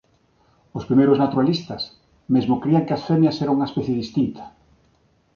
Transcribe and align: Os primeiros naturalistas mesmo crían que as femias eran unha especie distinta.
Os 0.77 0.87
primeiros 0.89 1.19
naturalistas 1.23 1.81
mesmo 2.33 2.59
crían 2.63 2.85
que 2.87 2.95
as 2.97 3.05
femias 3.09 3.39
eran 3.43 3.55
unha 3.57 3.69
especie 3.69 3.99
distinta. 4.01 4.43